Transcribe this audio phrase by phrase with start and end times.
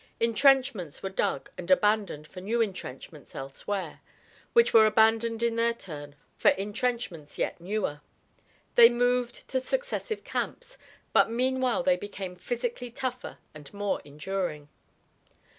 [0.19, 4.01] Intrenchments were dug and abandoned for new intrenchments elsewhere,
[4.53, 8.01] which were abandoned in their turn for intrenchments yet newer.
[8.73, 10.79] They moved to successive camps,
[11.13, 14.69] but meanwhile they became physically tougher and more enduring.